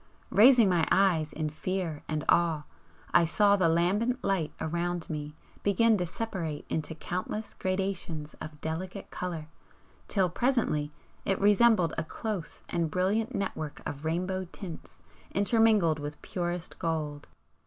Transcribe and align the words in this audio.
Raising 0.31 0.67
my 0.67 0.87
eyes 0.91 1.31
in 1.31 1.51
fear 1.51 2.01
and 2.09 2.25
awe, 2.27 2.63
I 3.13 3.23
saw 3.25 3.55
the 3.55 3.69
lambent 3.69 4.23
light 4.23 4.51
around 4.59 5.07
me 5.11 5.35
begin 5.61 5.95
to 5.97 6.07
separate 6.07 6.65
into 6.69 6.95
countless 6.95 7.53
gradations 7.53 8.33
of 8.41 8.59
delicate 8.61 9.11
colour 9.11 9.47
till 10.07 10.27
presently 10.27 10.91
it 11.23 11.39
resembled 11.39 11.93
a 11.99 12.03
close 12.03 12.63
and 12.67 12.89
brilliant 12.89 13.35
network 13.35 13.83
of 13.87 14.03
rainbow 14.03 14.45
tints 14.51 14.97
intermingled 15.35 15.99
with 15.99 16.19
purest 16.23 16.79
gold. 16.79 17.27